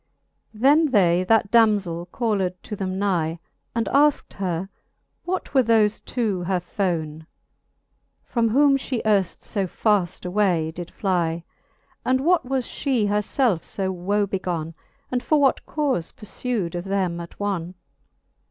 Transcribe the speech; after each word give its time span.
XVI. 0.55 0.59
Then 0.61 0.85
they 0.89 1.23
that 1.25 1.51
damzell 1.51 2.07
called 2.11 2.53
to 2.63 2.75
then 2.75 2.97
nie, 2.97 3.37
And 3.75 3.85
aiked 3.85 4.33
her, 4.33 4.67
what 5.25 5.53
were 5.53 5.61
thofe 5.61 6.03
two 6.05 6.41
her 6.45 6.59
fone, 6.59 7.27
From 8.25 8.49
whom 8.49 8.77
fhe 8.77 9.01
earft 9.05 9.41
{o 9.55 9.67
faft 9.67 10.25
away 10.25 10.71
did 10.71 10.87
fiie 10.91 11.43
\ 11.73 12.03
And 12.03 12.19
what 12.21 12.43
was 12.47 12.65
fhe 12.65 13.09
her 13.09 13.21
felfe 13.21 13.61
fe 13.75 13.89
woe 13.89 14.25
begone, 14.25 14.73
And 15.11 15.21
for 15.21 15.39
what 15.39 15.67
caufe 15.67 16.15
purfu'd 16.15 16.73
of 16.73 16.85
them 16.85 17.19
attone. 17.19 17.75